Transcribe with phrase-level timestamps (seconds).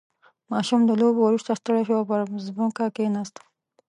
[0.51, 3.35] •ماشوم د لوبو وروسته ستړی شو او پر ځمکه کښېناست.